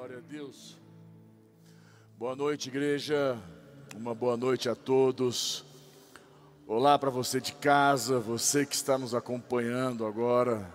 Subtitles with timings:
[0.00, 0.78] Glória a Deus.
[2.16, 3.38] Boa noite, igreja.
[3.94, 5.62] Uma boa noite a todos.
[6.66, 10.66] Olá para você de casa, você que está nos acompanhando agora.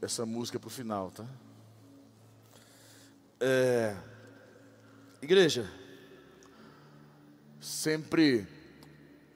[0.00, 1.26] Essa música é para o final, tá?
[3.38, 3.94] É...
[5.20, 5.70] Igreja,
[7.60, 8.48] sempre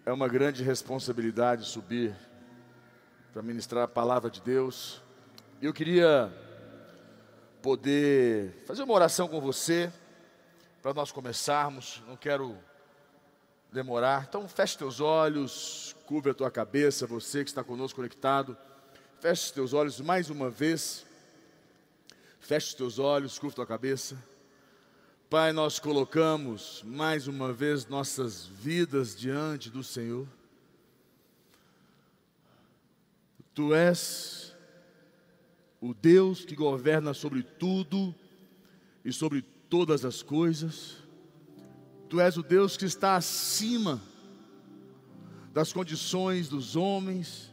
[0.07, 2.17] é uma grande responsabilidade subir
[3.31, 5.03] para ministrar a palavra de Deus.
[5.61, 6.33] Eu queria
[7.63, 9.93] poder fazer uma oração com você
[10.83, 12.03] para nós começarmos.
[12.07, 12.57] Não quero
[13.73, 14.27] demorar.
[14.29, 18.57] Então feche teus olhos, curva a tua cabeça, você que está conosco conectado.
[19.21, 21.05] Feche teus olhos mais uma vez.
[22.41, 24.17] Feche teus olhos, curva a tua cabeça.
[25.29, 30.27] Pai, nós colocamos mais uma vez nossas vidas diante do Senhor.
[33.55, 34.38] Tu és
[35.81, 38.15] o Deus que governa sobre tudo
[39.05, 40.97] e sobre todas as coisas.
[42.09, 44.03] Tu és o Deus que está acima
[45.53, 47.53] das condições dos homens,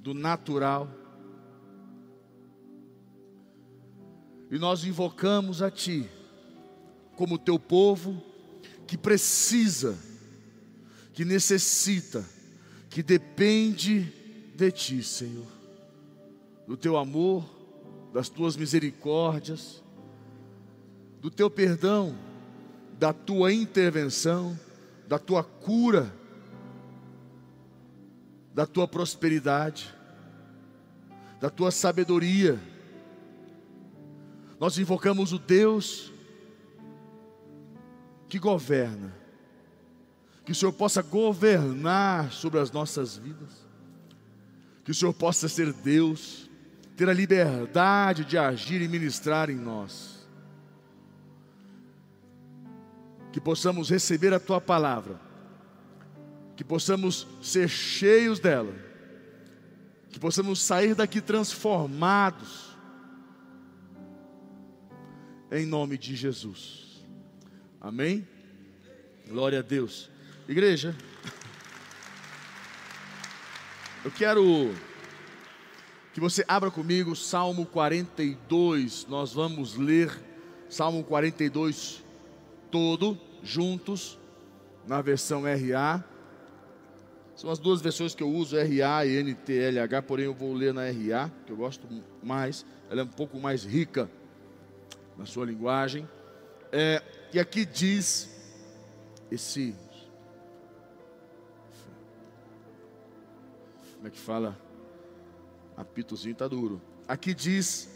[0.00, 0.90] do natural.
[4.50, 6.08] E nós invocamos a Ti,
[7.16, 8.22] como teu povo,
[8.86, 9.98] que precisa,
[11.12, 12.24] que necessita,
[12.90, 14.12] que depende
[14.54, 15.55] de Ti, Senhor
[16.66, 17.44] do teu amor,
[18.12, 19.82] das tuas misericórdias,
[21.20, 22.16] do teu perdão,
[22.98, 24.58] da tua intervenção,
[25.06, 26.12] da tua cura,
[28.54, 29.94] da tua prosperidade,
[31.40, 32.58] da tua sabedoria.
[34.58, 36.10] Nós invocamos o Deus
[38.28, 39.14] que governa,
[40.44, 43.66] que o Senhor possa governar sobre as nossas vidas,
[44.84, 46.45] que o Senhor possa ser Deus
[46.96, 50.26] ter a liberdade de agir e ministrar em nós.
[53.30, 55.20] Que possamos receber a tua palavra,
[56.56, 58.74] que possamos ser cheios dela,
[60.08, 62.74] que possamos sair daqui transformados,
[65.52, 67.04] em nome de Jesus.
[67.78, 68.26] Amém?
[69.28, 70.10] Glória a Deus.
[70.48, 70.96] Igreja,
[74.02, 74.72] eu quero
[76.16, 79.04] que você abra comigo Salmo 42.
[79.06, 80.18] Nós vamos ler
[80.66, 82.02] Salmo 42
[82.70, 84.18] todo, juntos,
[84.88, 86.02] na versão RA.
[87.34, 90.84] São as duas versões que eu uso, RA e NTLH, porém eu vou ler na
[90.86, 91.86] RA, que eu gosto
[92.22, 92.64] mais.
[92.88, 94.10] Ela é um pouco mais rica
[95.18, 96.08] na sua linguagem.
[96.72, 98.30] É, e aqui diz
[99.30, 99.74] esse.
[103.96, 104.65] Como é que fala?
[105.76, 106.80] Apitozinho está duro.
[107.06, 107.88] Aqui diz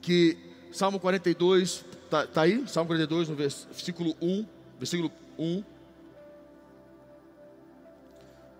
[0.00, 0.38] que
[0.72, 2.66] Salmo 42, está tá aí?
[2.66, 4.46] Salmo 42, no versículo 1,
[4.78, 5.64] versículo 1.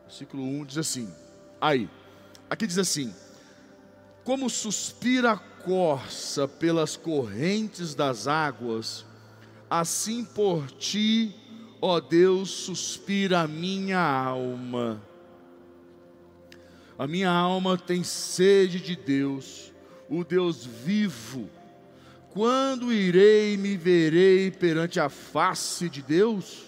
[0.06, 1.12] Versículo 1 diz assim:
[1.60, 1.88] Aí,
[2.48, 3.14] aqui diz assim:
[4.24, 9.04] Como suspira a corça pelas correntes das águas,
[9.68, 11.34] assim por ti,
[11.80, 15.07] ó Deus, suspira a minha alma.
[16.98, 19.72] A minha alma tem sede de Deus,
[20.10, 21.48] o Deus vivo.
[22.30, 26.64] Quando irei me verei perante a face de Deus?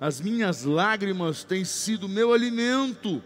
[0.00, 3.22] As minhas lágrimas têm sido meu alimento,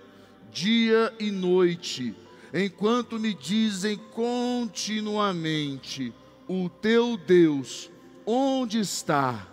[0.51, 2.15] dia e noite,
[2.53, 6.13] enquanto me dizem continuamente:
[6.47, 7.91] O teu Deus,
[8.27, 9.49] onde está?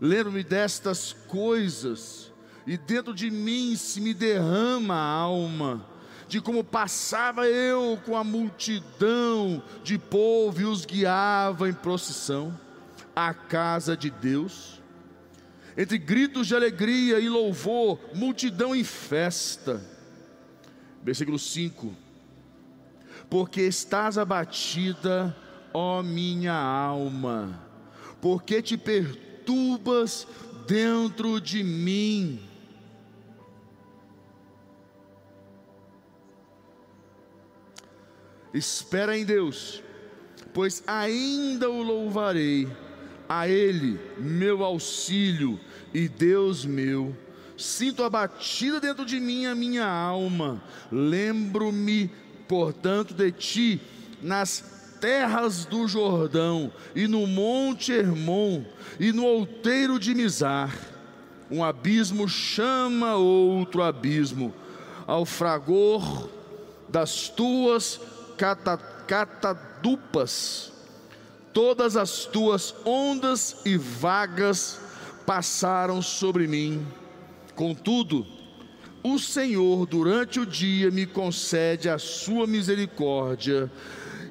[0.00, 2.33] Lembro-me destas coisas
[2.66, 5.86] e dentro de mim se me derrama a alma,
[6.26, 12.58] de como passava eu com a multidão de povo e os guiava em procissão
[13.14, 14.80] à casa de Deus,
[15.76, 19.82] entre gritos de alegria e louvor, multidão em festa.
[21.02, 21.94] Versículo 5:
[23.28, 25.36] Porque estás abatida,
[25.72, 27.60] ó minha alma,
[28.20, 30.26] porque te perturbas
[30.66, 32.53] dentro de mim
[38.54, 39.82] Espera em Deus,
[40.52, 42.68] pois ainda o louvarei,
[43.28, 45.58] a Ele, meu auxílio
[45.92, 47.16] e Deus meu.
[47.58, 50.62] Sinto abatida dentro de mim a minha alma,
[50.92, 52.08] lembro-me,
[52.46, 53.80] portanto, de ti
[54.22, 58.64] nas terras do Jordão e no monte Hermon
[59.00, 60.72] e no outeiro de Mizar.
[61.50, 64.54] Um abismo chama outro abismo,
[65.06, 66.28] ao fragor
[66.88, 68.00] das tuas
[69.06, 70.72] catadupas,
[71.52, 74.80] todas as tuas ondas e vagas
[75.24, 76.86] passaram sobre mim.
[77.54, 78.26] Contudo,
[79.02, 83.70] o Senhor durante o dia me concede a sua misericórdia,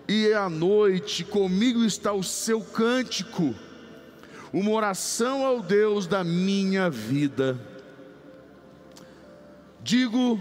[0.08, 3.56] e à noite comigo está o seu cântico,
[4.52, 7.58] uma oração ao Deus da minha vida.
[9.82, 10.40] Digo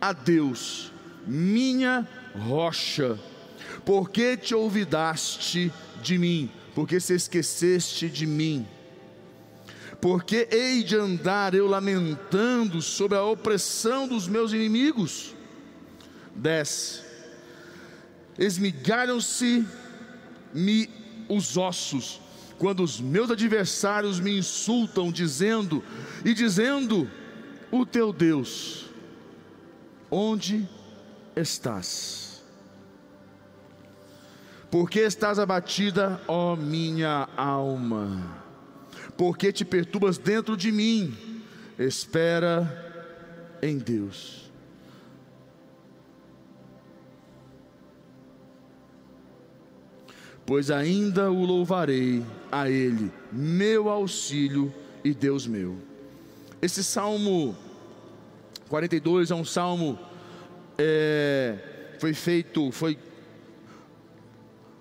[0.00, 0.90] a Deus,
[1.26, 3.18] minha rocha,
[3.84, 8.66] porque te olvidaste de mim, porque se esqueceste de mim
[10.02, 15.32] porque hei de andar eu lamentando sobre a opressão dos meus inimigos.
[16.34, 17.04] 10.
[18.36, 20.90] Esmigalham-se-me
[21.28, 22.20] os ossos,
[22.58, 25.84] quando os meus adversários me insultam, dizendo,
[26.24, 27.08] e dizendo,
[27.70, 28.86] o teu Deus,
[30.10, 30.68] onde
[31.36, 32.42] estás?
[34.70, 38.42] Porque estás abatida, ó minha alma?
[39.16, 41.14] porque te perturbas dentro de mim.
[41.78, 44.50] Espera em Deus.
[50.44, 54.74] Pois ainda o louvarei a Ele, meu auxílio
[55.04, 55.76] e Deus meu.
[56.60, 57.56] Esse salmo
[58.68, 59.98] 42 é um salmo,
[60.84, 61.58] é,
[62.00, 62.98] foi feito, foi,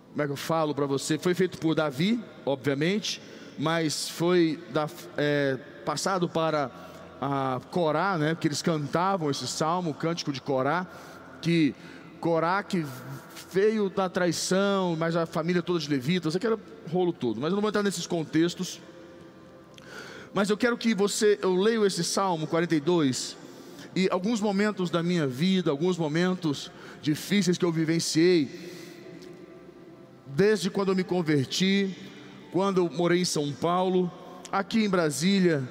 [0.09, 1.19] como é que eu falo para você?
[1.19, 3.21] Foi feito por Davi, obviamente,
[3.59, 6.71] mas foi da, é, passado para
[7.21, 10.87] a Corá, né, que eles cantavam esse salmo, o cântico de Corá,
[11.39, 11.75] que
[12.19, 12.83] Corá que
[13.51, 16.57] veio da traição, mas a família toda de levitas, aquele
[16.91, 18.81] rolo todo, mas eu não vou entrar nesses contextos.
[20.33, 23.35] Mas eu quero que você, eu leio esse Salmo 42
[23.95, 26.71] e alguns momentos da minha vida, alguns momentos
[27.01, 28.49] difíceis que eu vivenciei,
[30.27, 31.95] desde quando eu me converti,
[32.51, 34.11] quando eu morei em São Paulo,
[34.51, 35.67] aqui em Brasília,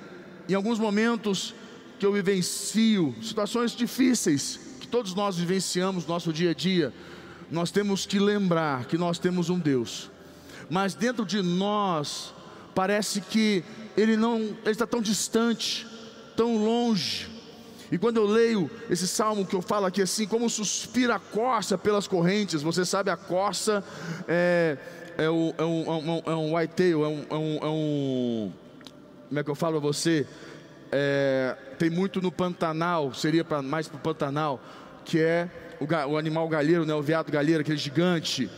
[0.48, 1.54] em alguns momentos
[1.98, 6.92] que eu vivencio situações difíceis que todos nós vivenciamos no nosso dia a dia,
[7.50, 10.10] nós temos que lembrar que nós temos um Deus,
[10.68, 12.34] mas dentro de nós
[12.74, 13.64] parece que
[13.96, 15.86] Ele não ele está tão distante,
[16.36, 17.39] tão longe.
[17.90, 21.76] E quando eu leio esse salmo que eu falo aqui assim, como suspira a corça
[21.76, 23.82] pelas correntes, você sabe a corça
[24.28, 24.76] é
[25.20, 28.52] é, o, é, um, é, um, é um whitetail, é um, é um, é um.
[29.28, 30.26] Como é que eu falo a você?
[30.90, 34.58] É, tem muito no Pantanal, seria pra, mais para o Pantanal,
[35.04, 38.50] que é o, o, animal galheiro, né, o veado galheiro, aquele gigante,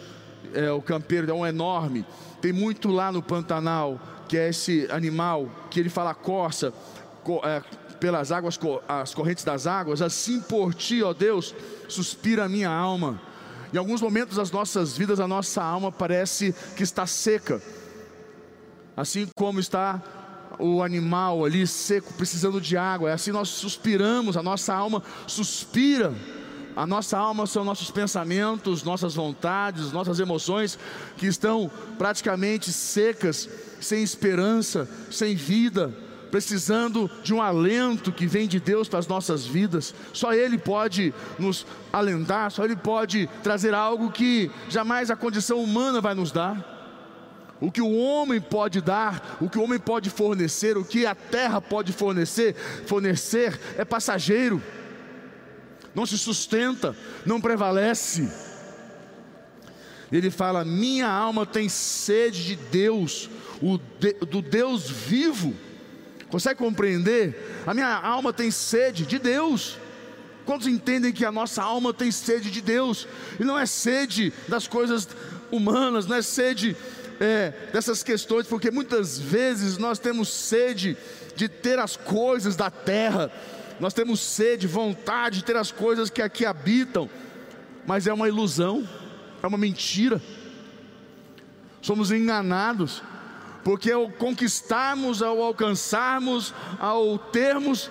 [0.55, 2.07] é, o campeiro, é um enorme.
[2.41, 6.73] Tem muito lá no Pantanal, que é esse animal que ele fala corça,
[7.25, 7.61] co, é,
[8.03, 8.59] pelas águas,
[8.89, 11.55] as correntes das águas, assim por ti, ó Deus,
[11.89, 13.23] suspira a minha alma.
[13.73, 17.63] Em alguns momentos das nossas vidas, a nossa alma parece que está seca,
[18.97, 20.03] assim como está
[20.59, 23.09] o animal ali seco, precisando de água.
[23.09, 26.13] É assim nós suspiramos, a nossa alma suspira.
[26.75, 30.77] A nossa alma são nossos pensamentos, nossas vontades, nossas emoções
[31.19, 33.49] que estão praticamente secas,
[33.79, 35.95] sem esperança, sem vida
[36.33, 39.95] precisando de um alento que vem de Deus para as nossas vidas.
[40.15, 46.01] Só Ele pode nos alentar, só Ele pode trazer algo que jamais a condição humana
[46.01, 46.71] vai nos dar.
[47.61, 51.15] O que o homem pode dar, o que o homem pode fornecer, o que a
[51.15, 54.61] terra pode fornecer, fornecer é passageiro.
[55.95, 56.97] Não se sustenta,
[57.27, 58.33] não prevalece.
[60.11, 63.29] Ele fala: Minha alma tem sede de Deus,
[64.01, 65.55] de, do Deus vivo.
[66.33, 67.63] Consegue compreender?
[67.67, 69.77] A minha alma tem sede de Deus.
[70.47, 73.07] Quantos entendem que a nossa alma tem sede de Deus?
[73.39, 75.07] E não é sede das coisas
[75.51, 76.75] humanas, não é sede
[77.21, 80.97] é, dessas questões, porque muitas vezes nós temos sede
[81.37, 83.31] de ter as coisas da terra,
[83.79, 87.11] nós temos sede, vontade de ter as coisas que aqui habitam,
[87.87, 88.89] mas é uma ilusão,
[89.43, 90.19] é uma mentira.
[91.83, 93.03] Somos enganados
[93.65, 97.91] porque ao conquistarmos, ao alcançarmos, ao termos,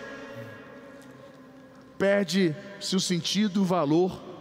[1.97, 4.31] perde-se o sentido, o valor.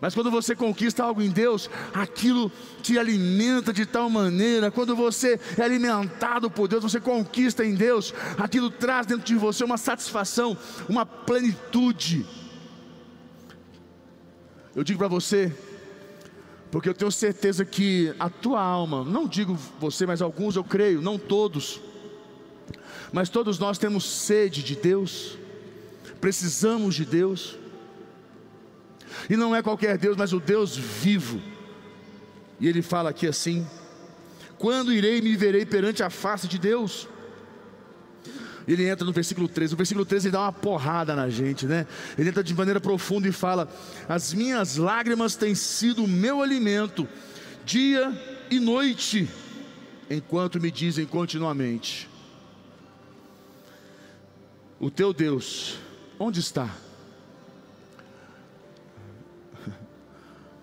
[0.00, 2.50] Mas quando você conquista algo em Deus, aquilo
[2.82, 4.68] te alimenta de tal maneira.
[4.68, 9.62] Quando você é alimentado por Deus, você conquista em Deus, aquilo traz dentro de você
[9.62, 12.26] uma satisfação, uma plenitude.
[14.74, 15.56] Eu digo para você,
[16.72, 21.02] porque eu tenho certeza que a tua alma, não digo você, mas alguns eu creio,
[21.02, 21.78] não todos,
[23.12, 25.36] mas todos nós temos sede de Deus,
[26.18, 27.58] precisamos de Deus.
[29.28, 31.42] E não é qualquer Deus, mas o Deus vivo.
[32.58, 33.66] E ele fala aqui assim:
[34.56, 37.06] Quando irei me verei perante a face de Deus?
[38.66, 39.74] Ele entra no versículo 13.
[39.74, 41.86] O versículo 13 ele dá uma porrada na gente, né?
[42.16, 43.68] Ele entra de maneira profunda e fala:
[44.08, 47.08] As minhas lágrimas têm sido o meu alimento,
[47.64, 48.12] dia
[48.50, 49.28] e noite,
[50.10, 52.08] enquanto me dizem continuamente:
[54.78, 55.78] O teu Deus,
[56.18, 56.70] onde está?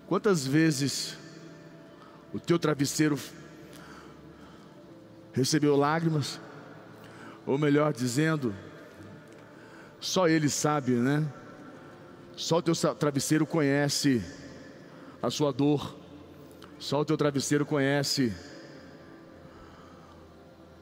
[0.06, 1.16] Quantas vezes
[2.32, 3.16] o teu travesseiro
[5.32, 6.40] recebeu lágrimas?
[7.50, 8.54] Ou melhor dizendo,
[9.98, 11.26] só ele sabe, né?
[12.36, 14.22] Só o teu travesseiro conhece
[15.20, 15.96] a sua dor.
[16.78, 18.32] Só o teu travesseiro conhece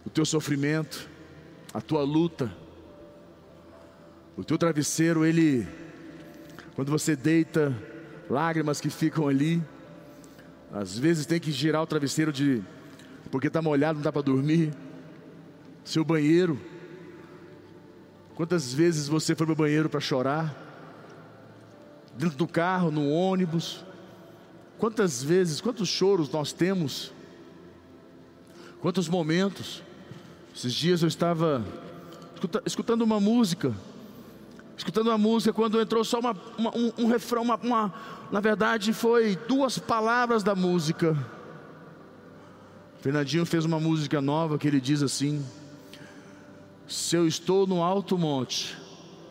[0.04, 1.08] o teu sofrimento,
[1.72, 2.52] a tua luta.
[4.36, 5.66] O teu travesseiro, ele,
[6.74, 7.74] quando você deita,
[8.28, 9.62] lágrimas que ficam ali.
[10.70, 12.62] Às vezes tem que girar o travesseiro de
[13.30, 14.70] porque está molhado, não dá para dormir.
[15.88, 16.60] Seu banheiro.
[18.34, 20.54] Quantas vezes você foi para o banheiro para chorar?
[22.14, 23.86] Dentro do carro, no ônibus.
[24.76, 27.10] Quantas vezes, quantos choros nós temos?
[28.82, 29.82] Quantos momentos?
[30.54, 31.64] Esses dias eu estava
[32.66, 33.74] escutando uma música
[34.76, 37.94] escutando uma música, quando entrou só uma, uma, um, um, refrão, uma, uma,
[38.30, 41.16] na verdade foi duas palavras da música.
[43.00, 45.44] Fernandinho fez uma música nova que ele diz assim:
[46.88, 48.76] Se eu estou no alto monte,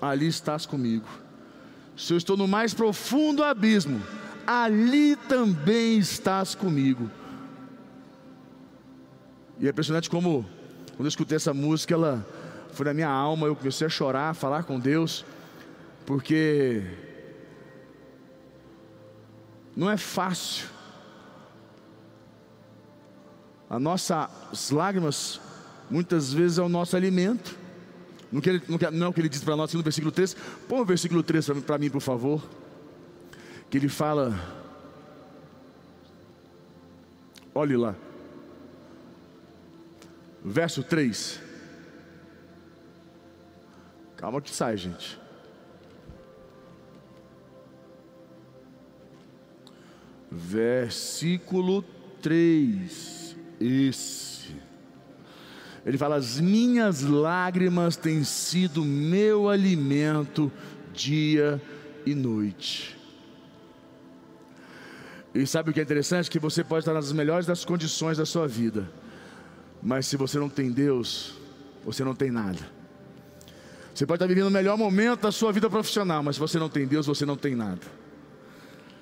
[0.01, 1.07] ali estás comigo.
[1.97, 4.01] Se eu estou no mais profundo abismo,
[4.45, 7.09] ali também estás comigo.
[9.59, 10.45] E é impressionante como,
[10.95, 12.25] quando eu escutei essa música, ela
[12.71, 15.25] foi na minha alma, eu comecei a chorar, a falar com Deus
[16.07, 16.83] porque
[19.75, 20.69] não é fácil.
[23.69, 25.41] As nossas lágrimas,
[25.89, 27.55] muitas vezes, é o nosso alimento.
[28.31, 30.35] Não, que ele, não, é o que ele diz para nós no versículo 3.
[30.67, 32.43] Põe o versículo 3 para mim, por favor.
[33.69, 34.37] Que ele fala.
[37.55, 37.95] Olhe lá.
[40.43, 41.39] Verso 3.
[44.17, 45.19] Calma que sai, gente.
[50.31, 51.83] versículo
[52.21, 53.35] 3.
[53.59, 54.36] Esse.
[55.87, 60.51] Ele fala: As minhas lágrimas têm sido meu alimento
[60.93, 61.61] dia
[62.05, 62.97] e noite.
[65.33, 66.29] E sabe o que é interessante?
[66.29, 68.91] Que você pode estar nas melhores das condições da sua vida,
[69.81, 71.35] mas se você não tem Deus,
[71.85, 72.59] você não tem nada.
[73.93, 76.69] Você pode estar vivendo o melhor momento da sua vida profissional, mas se você não
[76.69, 77.81] tem Deus, você não tem nada.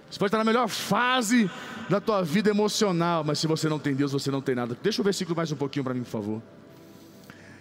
[0.09, 1.49] Você pode estar na melhor fase
[1.89, 4.77] da tua vida emocional, mas se você não tem Deus, você não tem nada.
[4.83, 6.43] Deixa o versículo mais um pouquinho para mim, por favor.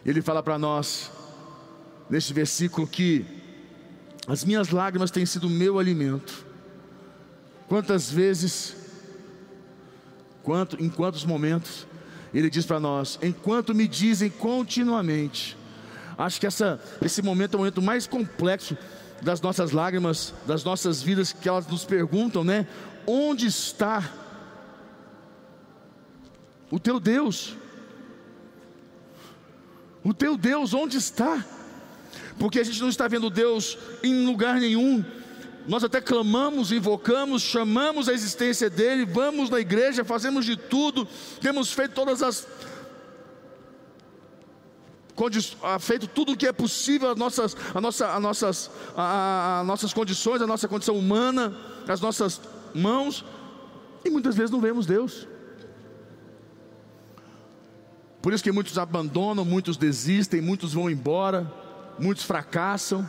[0.04, 1.10] Ele fala para nós,
[2.10, 3.24] nesse versículo, que
[4.26, 6.44] as minhas lágrimas têm sido meu alimento.
[7.68, 8.76] Quantas vezes,
[10.42, 11.86] quanto, em quantos momentos,
[12.32, 15.56] ele diz para nós: enquanto me dizem continuamente,
[16.18, 18.76] acho que essa, esse momento é o momento mais complexo
[19.22, 22.66] das nossas lágrimas, das nossas vidas, que elas nos perguntam, né?
[23.06, 24.10] Onde está
[26.70, 27.56] o teu Deus?
[30.04, 31.42] O teu Deus, onde está?
[32.38, 35.02] Porque a gente não está vendo Deus em lugar nenhum.
[35.66, 41.08] Nós até clamamos, invocamos, chamamos a existência dEle, vamos na igreja, fazemos de tudo,
[41.40, 42.46] temos feito todas as
[45.80, 49.94] feito tudo o que é possível, as nossas, a nossa, a nossas, a, a nossas
[49.94, 51.56] condições, a nossa condição humana,
[51.86, 52.40] as nossas
[52.74, 53.24] mãos,
[54.04, 55.28] e muitas vezes não vemos Deus.
[58.24, 61.46] Por isso que muitos abandonam, muitos desistem, muitos vão embora,
[61.98, 63.06] muitos fracassam.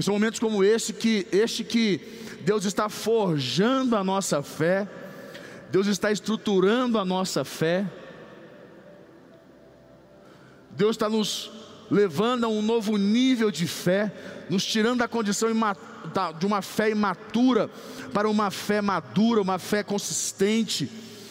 [0.00, 2.00] São momentos como este que, este que
[2.42, 4.88] Deus está forjando a nossa fé,
[5.72, 7.90] Deus está estruturando a nossa fé.
[10.70, 11.50] Deus está nos
[11.90, 14.12] levando a um novo nível de fé,
[14.48, 15.48] nos tirando da condição
[16.38, 17.68] de uma fé imatura
[18.14, 20.88] para uma fé madura, uma fé consistente,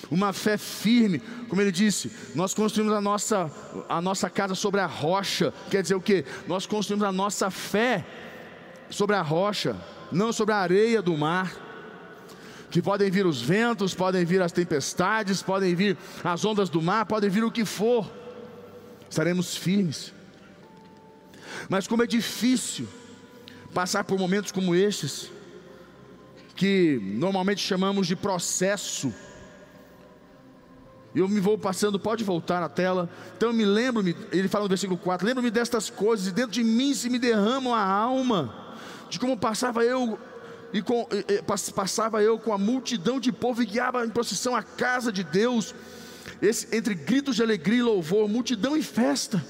[0.10, 1.20] uma fé firme.
[1.48, 3.52] Como ele disse, nós construímos a nossa,
[3.90, 5.54] a nossa casa sobre a rocha.
[5.70, 6.26] Quer dizer o que?
[6.48, 8.06] Nós construímos a nossa fé
[8.90, 9.76] sobre a rocha,
[10.12, 11.54] não sobre a areia do mar.
[12.70, 17.06] Que podem vir os ventos, podem vir as tempestades, podem vir as ondas do mar,
[17.06, 18.12] podem vir o que for
[19.10, 20.14] estaremos firmes.
[21.70, 22.88] Mas como é difícil
[23.74, 25.30] passar por momentos como estes,
[26.56, 29.14] que normalmente chamamos de processo.
[31.16, 33.10] Eu me vou passando, pode voltar na tela.
[33.38, 36.64] Então eu me lembro, ele fala no versículo 4: Lembro-me destas coisas, e dentro de
[36.64, 38.54] mim se me derramam a alma,
[39.10, 40.20] de como passava eu
[40.74, 41.42] e com, e,
[41.72, 45.74] passava eu com a multidão de povo e guiava em procissão a casa de Deus,
[46.42, 49.42] esse, entre gritos de alegria e louvor, multidão e festa.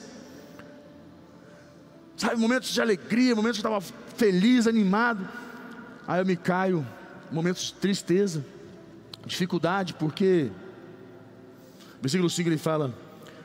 [2.16, 5.28] Sabe, momentos de alegria, momentos que eu estava feliz, animado.
[6.08, 6.86] Aí eu me caio,
[7.32, 8.46] momentos de tristeza,
[9.26, 10.52] dificuldade, porque,
[12.02, 12.94] versículo 5 ele fala: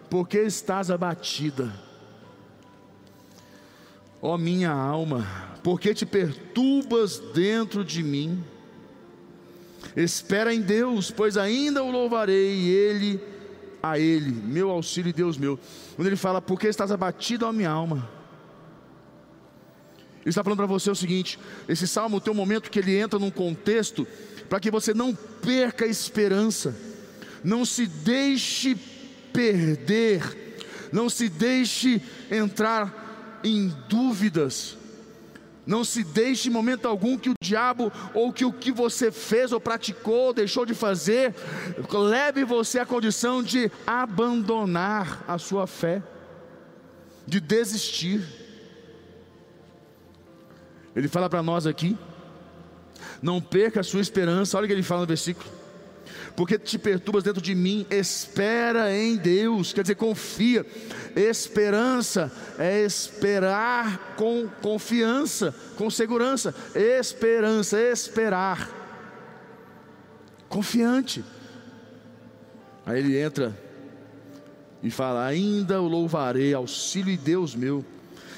[0.09, 1.73] Porque estás abatida,
[4.21, 5.27] ó minha alma,
[5.63, 8.43] porque te perturbas dentro de mim?
[9.97, 13.21] Espera em Deus, pois ainda o louvarei, Ele,
[13.83, 15.59] a Ele, meu auxílio e Deus meu.
[15.97, 18.09] Quando ele fala, porque estás abatido, ó minha alma,
[20.21, 21.39] ele está falando para você o seguinte:
[21.69, 24.07] esse salmo tem um momento que ele entra num contexto
[24.49, 26.75] para que você não perca a esperança,
[27.43, 28.77] não se deixe
[29.33, 30.59] perder,
[30.93, 34.77] não se deixe entrar em dúvidas,
[35.67, 39.53] não se deixe em momento algum que o diabo ou que o que você fez
[39.53, 41.35] ou praticou, deixou de fazer,
[41.93, 46.03] leve você à condição de abandonar a sua fé,
[47.27, 48.23] de desistir.
[50.95, 51.97] Ele fala para nós aqui:
[53.23, 54.57] não perca a sua esperança.
[54.57, 55.60] Olha o que ele fala no versículo.
[56.37, 60.65] Porque te perturbas dentro de mim, espera em Deus, quer dizer, confia.
[61.15, 66.55] Esperança é esperar com confiança, com segurança.
[66.75, 68.71] Esperança, esperar.
[70.49, 71.25] Confiante.
[72.87, 73.57] Aí ele entra
[74.83, 77.85] e fala: Ainda o louvarei, auxílio e Deus meu.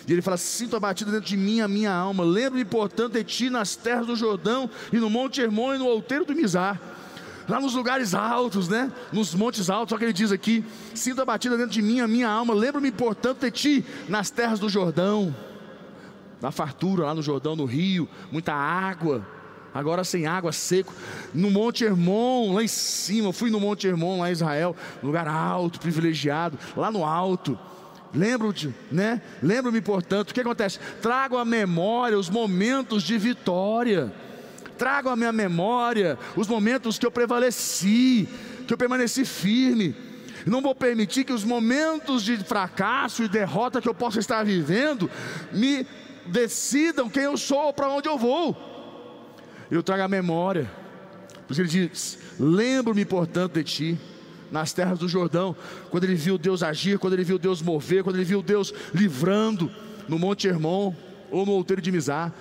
[0.06, 2.24] E ele fala: Sinto abatido dentro de mim a minha alma.
[2.24, 6.24] Lembro-me, portanto, de ti nas terras do Jordão e no Monte Hermon e no outeiro
[6.24, 6.80] do Mizar.
[7.48, 8.90] Lá nos lugares altos, né?
[9.12, 12.28] Nos montes altos, só que ele diz aqui: Sinto abatido dentro de mim a minha
[12.28, 12.54] alma.
[12.54, 15.34] Lembro-me, portanto, de ti nas terras do Jordão.
[16.40, 19.26] Na fartura, lá no Jordão, no rio, muita água.
[19.74, 20.92] Agora sem água, seco.
[21.32, 23.28] No Monte Hermon, lá em cima.
[23.28, 24.76] Eu fui no Monte Hermon, lá em Israel.
[25.02, 26.58] Lugar alto, privilegiado.
[26.76, 27.58] Lá no alto
[28.14, 29.22] Lembro-te, né?
[29.42, 30.78] Lembro-me, portanto, o que acontece?
[31.00, 34.12] Trago à memória os momentos de vitória.
[34.78, 38.28] Trago à minha memória os momentos que eu prevaleci,
[38.66, 39.94] que eu permaneci firme.
[40.46, 45.10] Não vou permitir que os momentos de fracasso e derrota que eu possa estar vivendo
[45.52, 45.86] me
[46.26, 48.56] decidam quem eu sou, para onde eu vou.
[49.70, 50.70] Eu trago a memória.
[51.46, 53.98] Por isso ele diz: Lembro-me, portanto, de ti
[54.50, 55.56] nas terras do Jordão,
[55.90, 59.70] quando ele viu Deus agir, quando ele viu Deus mover, quando ele viu Deus livrando
[60.06, 60.94] no Monte Hermon
[61.30, 62.32] ou no outeiro de Mizar.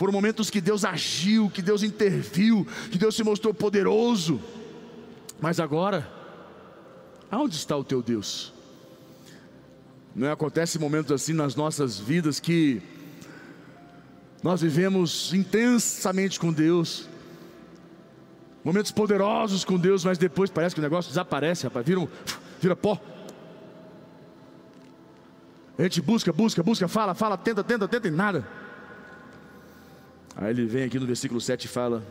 [0.00, 4.40] Foram momentos que Deus agiu, que Deus interviu, que Deus se mostrou poderoso.
[5.38, 6.10] Mas agora,
[7.30, 8.50] aonde está o teu Deus?
[10.16, 12.80] Não é, acontece momentos assim nas nossas vidas que
[14.42, 17.06] nós vivemos intensamente com Deus,
[18.64, 22.08] momentos poderosos com Deus, mas depois parece que o negócio desaparece, rapaz, vira, um,
[22.58, 22.98] vira pó.
[25.76, 28.59] A gente busca, busca, busca, fala, fala, tenta, tenta, tenta e nada.
[30.36, 32.02] Aí ele vem aqui no versículo 7 e fala: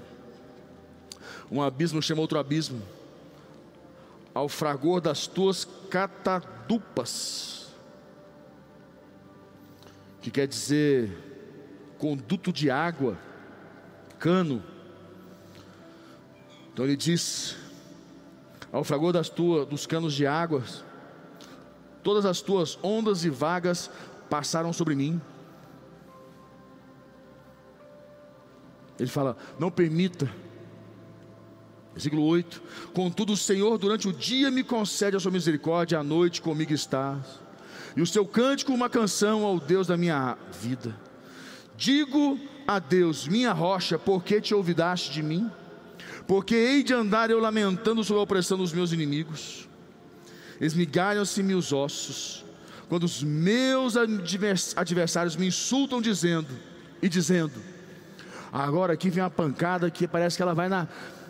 [1.51, 2.81] Um abismo chama outro abismo,
[4.33, 7.67] ao fragor das tuas catadupas,
[10.21, 11.11] que quer dizer
[11.97, 13.17] conduto de água,
[14.17, 14.63] cano,
[16.79, 17.57] então ele diz:
[18.71, 20.81] Ao fragor das tuas, dos canos de águas,
[22.01, 23.91] todas as tuas ondas e vagas
[24.29, 25.19] passaram sobre mim.
[28.99, 30.29] Ele fala: Não permita.
[31.93, 32.61] Versículo 8:
[32.93, 37.39] Contudo, o Senhor durante o dia me concede a sua misericórdia, à noite comigo estás.
[37.95, 40.95] E o seu cântico, uma canção ao Deus da minha vida.
[41.75, 45.49] Digo a Deus, minha rocha, por que te olvidaste de mim?
[46.29, 49.67] porque hei de andar eu lamentando sobre a opressão dos meus inimigos.
[50.61, 52.45] Esmigalham-se meus ossos,
[52.87, 53.95] quando os meus
[54.75, 56.49] adversários me insultam dizendo
[57.01, 57.59] e dizendo.
[58.51, 60.87] Agora aqui vem uma pancada que parece que ela vai na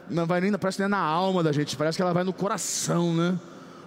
[0.09, 2.33] não vai nem parece que é na alma da gente, parece que ela vai no
[2.33, 3.39] coração, né?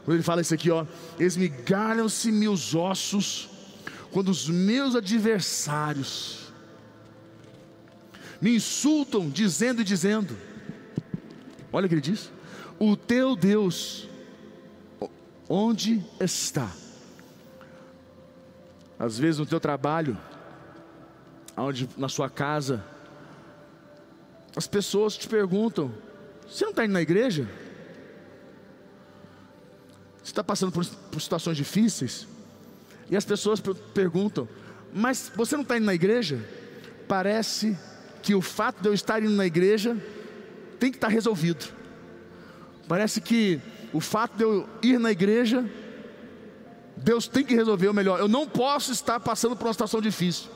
[0.04, 0.86] Quando ele fala isso aqui, ó,
[1.18, 3.48] esmigalham-se meus ossos
[4.12, 6.52] quando os meus adversários
[8.40, 10.36] me insultam dizendo e dizendo
[11.72, 12.30] Olha o que ele diz:
[12.78, 14.08] O teu Deus,
[15.48, 16.70] onde está?
[18.98, 20.16] Às vezes no teu trabalho,
[21.56, 22.84] onde na sua casa,
[24.56, 25.92] as pessoas te perguntam:
[26.48, 27.48] você não está indo na igreja?
[30.22, 32.26] Você está passando por, por, situações difíceis?
[33.10, 33.60] E as pessoas
[33.94, 34.48] perguntam:
[34.92, 36.44] mas você não está indo na igreja?
[37.08, 37.76] Parece
[38.22, 39.96] que o fato de eu estar indo na igreja
[40.78, 41.66] tem que estar tá resolvido.
[42.86, 43.60] Parece que
[43.92, 45.68] o fato de eu ir na igreja,
[46.96, 48.20] Deus tem que resolver o melhor.
[48.20, 50.50] Eu não posso estar passando por uma situação difícil.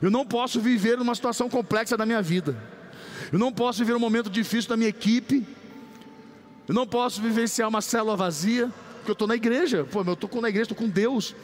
[0.00, 2.56] Eu não posso viver numa situação complexa da minha vida.
[3.32, 5.46] Eu não posso viver um momento difícil da minha equipe.
[6.68, 9.84] Eu não posso vivenciar uma célula vazia, porque eu estou na igreja.
[9.84, 11.34] Pô, eu estou na igreja, estou com Deus.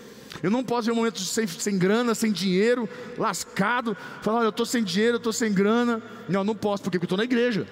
[0.42, 3.96] Eu não posso viver um momento sem, sem grana, sem dinheiro, lascado.
[4.22, 6.02] Falar, olha, eu estou sem dinheiro, eu estou sem grana.
[6.28, 7.66] Não, não posso, porque eu estou na igreja.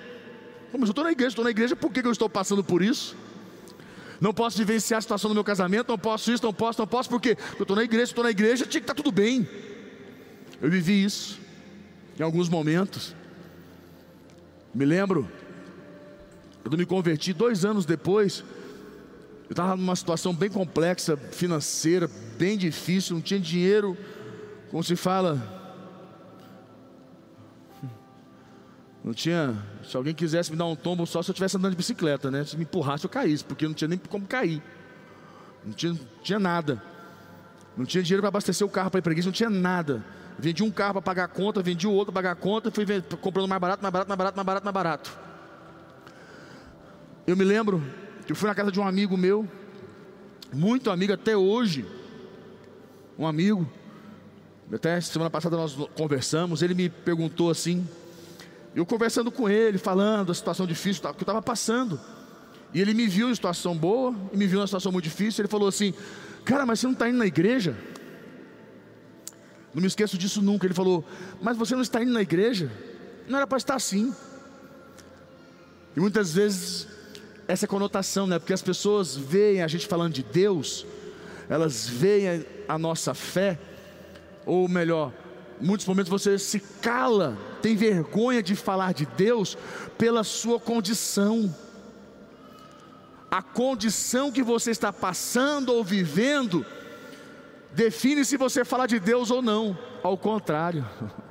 [0.73, 3.16] Mas eu estou na igreja, estou na igreja, por que eu estou passando por isso?
[4.20, 7.09] Não posso vivenciar a situação do meu casamento, não posso isso, não posso, não posso,
[7.09, 9.49] porque eu estou na igreja, estou na igreja, tinha que estar tá tudo bem.
[10.61, 11.40] Eu vivi isso
[12.18, 13.14] em alguns momentos.
[14.72, 15.28] Me lembro,
[16.62, 18.44] quando me converti dois anos depois,
[19.48, 23.96] eu estava numa situação bem complexa, financeira, bem difícil, não tinha dinheiro,
[24.70, 25.59] como se fala.
[29.02, 29.56] Não tinha.
[29.83, 32.44] Se alguém quisesse me dar um tombo só se eu estivesse andando de bicicleta, né?
[32.44, 34.62] Se me empurrasse eu caísse, porque não tinha nem como cair.
[35.64, 36.83] Não tinha, não tinha nada.
[37.76, 40.04] Não tinha dinheiro para abastecer o carro para ir para não tinha nada.
[40.40, 42.87] Vendi um carro para pagar a conta, vendi o outro para pagar a conta, fui
[43.20, 45.18] comprando mais barato, mais barato, mais barato, mais barato, mais barato.
[47.26, 47.83] Eu me lembro
[48.24, 49.46] que eu fui na casa de um amigo meu,
[50.50, 51.85] muito amigo até hoje,
[53.18, 53.70] um amigo,
[54.72, 57.87] até semana passada nós conversamos, ele me perguntou assim,
[58.74, 62.00] eu conversando com ele, falando a situação difícil que eu estava passando,
[62.72, 65.42] e ele me viu em situação boa, e me viu em uma situação muito difícil,
[65.42, 65.92] ele falou assim,
[66.46, 67.76] cara, mas você não está indo na igreja?
[69.74, 70.66] Não me esqueço disso nunca.
[70.66, 71.04] Ele falou:
[71.40, 72.70] Mas você não está indo na igreja?
[73.28, 74.14] Não era para estar assim.
[75.96, 76.87] E muitas vezes
[77.46, 78.38] essa é conotação, né?
[78.38, 80.87] Porque as pessoas veem a gente falando de Deus,
[81.48, 83.59] elas veem a nossa fé,
[84.46, 85.12] ou melhor,
[85.61, 89.59] muitos momentos você se cala, tem vergonha de falar de Deus
[89.98, 91.54] pela sua condição.
[93.30, 96.64] A condição que você está passando ou vivendo
[97.72, 99.76] define se você fala de Deus ou não.
[100.02, 100.87] Ao contrário.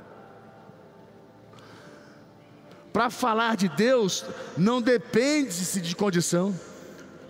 [2.92, 4.24] Para falar de Deus,
[4.56, 6.52] não depende-se de condição.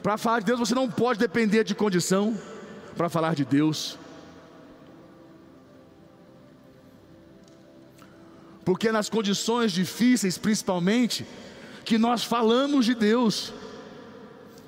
[0.02, 2.34] Para falar de Deus, você não pode depender de condição
[2.96, 3.98] para falar de Deus.
[8.64, 11.26] Porque nas condições difíceis, principalmente,
[11.84, 13.52] que nós falamos de Deus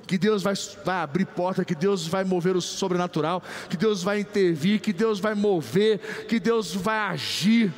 [0.05, 4.19] que Deus vai, vai, abrir porta, que Deus vai mover o sobrenatural, que Deus vai
[4.19, 7.73] intervir, que Deus vai mover, que Deus vai agir.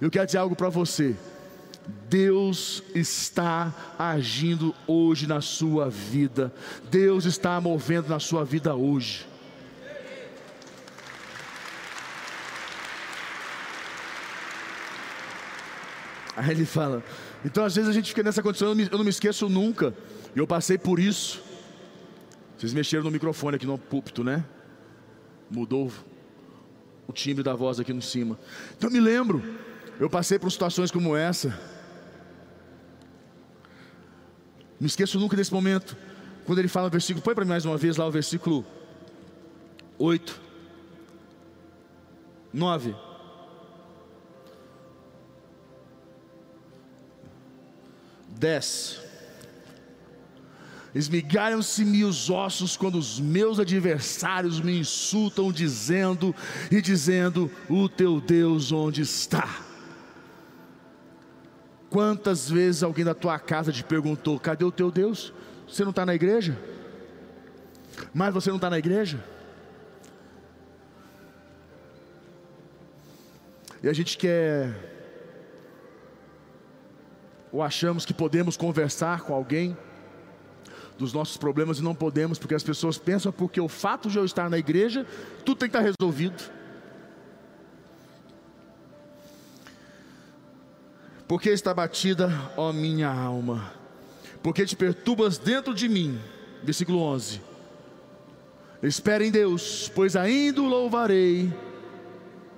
[0.00, 1.16] Eu quero dizer algo para você.
[2.08, 6.52] Deus está agindo hoje na sua vida.
[6.90, 9.26] Deus está movendo na sua vida hoje.
[16.36, 17.02] Aí ele fala,
[17.42, 19.48] então às vezes a gente fica nessa condição, eu não me, eu não me esqueço
[19.48, 19.94] nunca
[20.36, 21.42] e eu passei por isso.
[22.56, 24.44] Vocês mexeram no microfone aqui no púlpito, né?
[25.50, 25.90] Mudou
[27.08, 28.38] o timbre da voz aqui no cima.
[28.76, 29.42] Então eu me lembro,
[29.98, 31.58] eu passei por situações como essa.
[34.78, 35.96] Me esqueço nunca desse momento.
[36.44, 38.62] Quando ele fala o versículo, põe para mim mais uma vez lá o versículo
[39.98, 40.38] 8,
[42.52, 42.94] 9.
[48.28, 49.05] 10.
[50.96, 56.34] Esmigalham-se-me os ossos quando os meus adversários me insultam, dizendo
[56.70, 59.60] e dizendo: O teu Deus onde está?
[61.90, 65.34] Quantas vezes alguém da tua casa te perguntou: Cadê o teu Deus?
[65.68, 66.58] Você não está na igreja?
[68.14, 69.22] Mas você não está na igreja?
[73.82, 74.74] E a gente quer,
[77.52, 79.76] ou achamos que podemos conversar com alguém,
[80.98, 84.24] dos nossos problemas e não podemos, porque as pessoas pensam porque o fato de eu
[84.24, 85.06] estar na igreja,
[85.44, 86.42] tudo tem que estar resolvido.
[91.28, 93.72] Porque está batida, ó minha alma?
[94.42, 96.18] Porque te perturbas dentro de mim.
[96.62, 97.40] Versículo 11.
[98.82, 101.52] Espere em Deus, pois ainda o louvarei,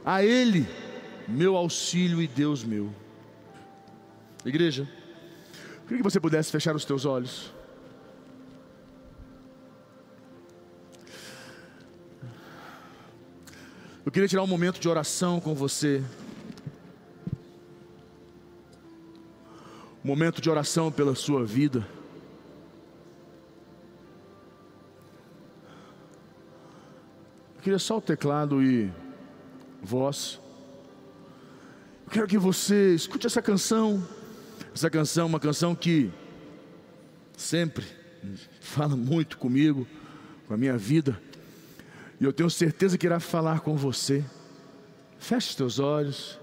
[0.05, 0.67] a Ele,
[1.27, 2.93] meu auxílio e Deus meu.
[4.45, 4.89] Igreja,
[5.83, 7.53] queria que você pudesse fechar os teus olhos.
[14.09, 16.03] Eu queria tirar um momento de oração com você.
[20.03, 21.87] momento de oração pela sua vida.
[27.57, 28.91] Eu queria só o teclado e
[29.83, 30.41] voz.
[32.07, 34.03] Eu quero que você escute essa canção.
[34.75, 36.11] Essa canção é uma canção que
[37.37, 37.85] sempre
[38.59, 39.87] fala muito comigo,
[40.47, 41.28] com a minha vida.
[42.21, 44.25] E eu tenho certeza que irá falar com você.
[45.19, 46.39] Feche os teus olhos.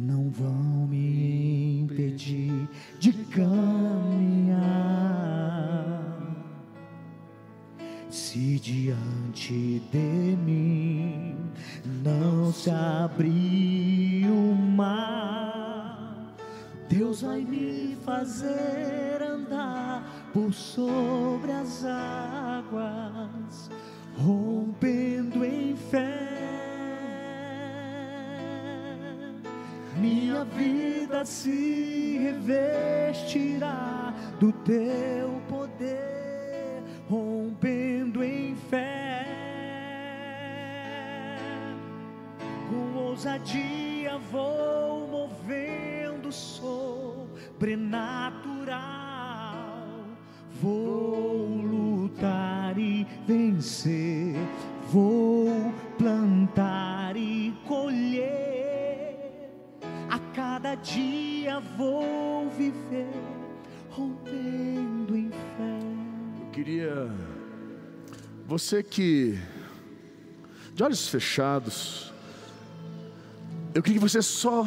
[0.00, 2.66] Não vão me impedir
[2.98, 4.60] de caminhar.
[8.08, 11.36] Se diante de mim
[12.02, 16.34] não se abrir o mar,
[16.88, 23.70] Deus vai me fazer andar por sobre as águas,
[24.16, 24.59] rompendo
[30.40, 39.26] Minha vida se revestirá do teu poder, rompendo em fé.
[42.70, 48.70] Com ousadia vou movendo sobrenatural.
[50.62, 54.36] Vou lutar e vencer.
[54.90, 56.99] Vou plantar
[60.82, 63.10] dia vou viver,
[63.90, 65.80] rompendo em fé.
[66.40, 67.10] Eu queria.
[68.46, 69.38] Você que.
[70.74, 72.12] De olhos fechados.
[73.74, 74.66] Eu queria que você só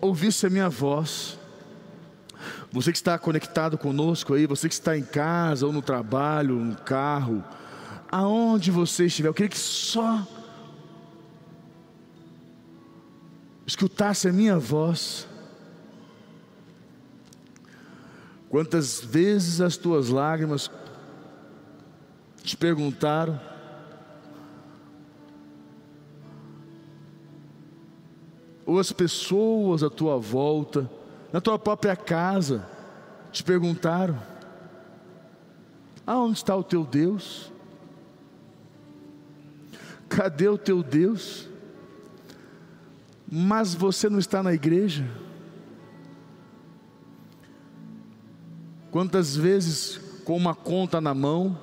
[0.00, 1.38] ouvisse a minha voz.
[2.72, 6.76] Você que está conectado conosco aí, você que está em casa ou no trabalho, no
[6.76, 7.42] carro,
[8.10, 10.26] aonde você estiver, eu queria que só
[13.76, 15.28] escutasse a minha voz.
[18.48, 20.70] Quantas vezes as tuas lágrimas
[22.42, 23.38] te perguntaram,
[28.64, 30.90] ou as pessoas à tua volta,
[31.30, 32.66] na tua própria casa,
[33.30, 34.18] te perguntaram:
[36.06, 37.52] aonde está o teu Deus?
[40.08, 41.46] Cadê o teu Deus?
[43.30, 45.04] Mas você não está na igreja?
[48.90, 51.58] Quantas vezes, com uma conta na mão,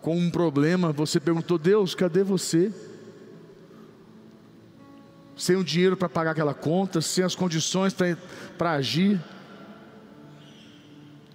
[0.00, 2.72] com um problema, você perguntou: Deus, cadê você?
[5.36, 7.94] sem o dinheiro para pagar aquela conta, sem as condições
[8.56, 9.22] para agir.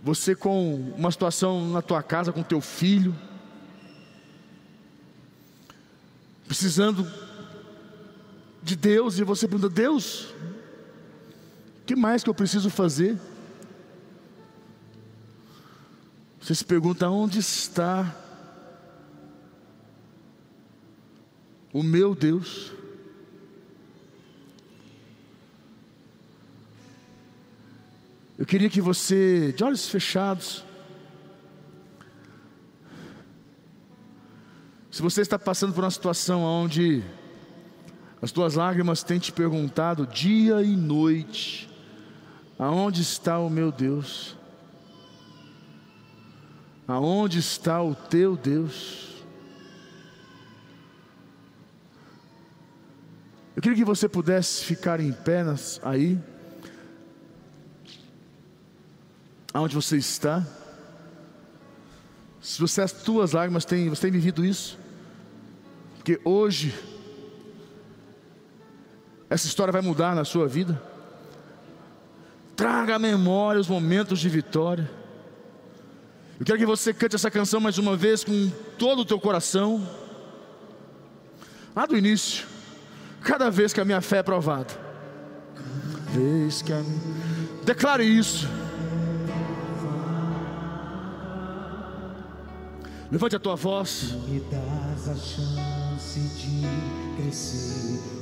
[0.04, 3.16] Você com uma situação na tua casa com teu filho,
[6.48, 7.06] precisando
[8.62, 10.34] de Deus e você pergunta: Deus,
[11.82, 13.18] o que mais que eu preciso fazer?
[16.40, 18.16] Você se pergunta: onde está
[21.74, 22.72] o meu Deus?
[28.38, 30.66] Eu queria que você, de olhos fechados,
[34.90, 37.04] se você está passando por uma situação onde
[38.22, 41.70] as tuas lágrimas têm te perguntado dia e noite:
[42.58, 44.38] aonde está o meu Deus?
[46.88, 49.10] Aonde está o teu Deus?
[53.56, 55.44] Eu queria que você pudesse ficar em pé
[55.84, 56.20] aí.
[59.54, 60.46] aonde você está.
[62.42, 64.80] Se você as tuas lágrimas têm, você tem vivido isso,
[65.96, 66.74] porque hoje
[69.32, 70.80] essa história vai mudar na sua vida.
[72.54, 74.92] Traga à memória os momentos de vitória.
[76.38, 79.88] Eu quero que você cante essa canção mais uma vez com todo o teu coração.
[81.74, 82.46] Lá do início,
[83.22, 84.74] cada vez que a minha fé é provada.
[86.10, 86.84] Vez que a...
[87.64, 88.50] Declare isso.
[93.10, 94.14] Levante a tua voz.
[94.28, 96.68] Me dás a chance de
[97.16, 98.21] crescer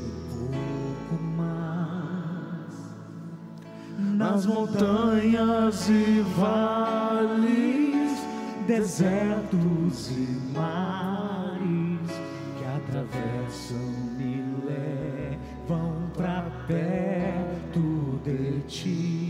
[4.19, 8.19] nas montanhas e vales,
[8.67, 12.12] desertos e mares
[12.58, 13.77] que atravessam
[14.17, 19.29] me levam para perto de ti.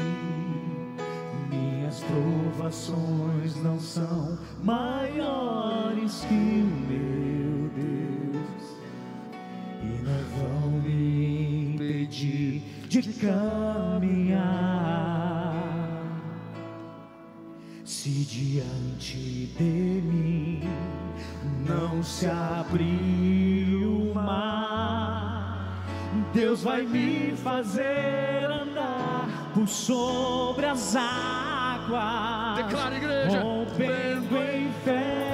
[1.52, 8.64] Minhas provações não são maiores que o meu Deus
[9.84, 14.69] e não vão me impedir de caminhar.
[18.30, 20.62] Diante de mim
[21.68, 25.84] não se abrir o mar,
[26.32, 33.42] Deus vai me fazer andar por sobre as águas, Declara, igreja.
[33.42, 35.26] rompendo em fé.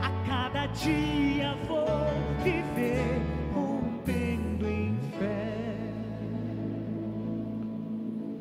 [0.02, 1.86] A cada dia vou
[2.46, 3.22] viver
[3.54, 5.76] rompendo em fé.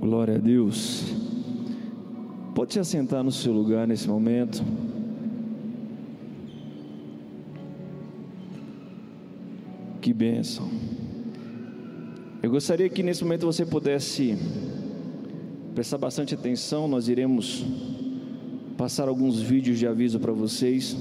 [0.01, 1.13] Glória a Deus.
[2.55, 4.63] Pode se assentar no seu lugar nesse momento.
[10.21, 10.69] Bênção.
[12.43, 14.37] Eu gostaria que nesse momento você pudesse
[15.75, 16.87] prestar bastante atenção.
[16.87, 17.65] Nós iremos
[18.77, 20.95] passar alguns vídeos de aviso para vocês.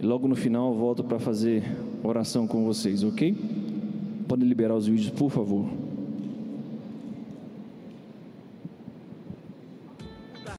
[0.00, 1.64] E logo no final eu volto para fazer
[2.02, 3.36] oração com vocês, ok?
[4.26, 5.81] Podem liberar os vídeos, por favor.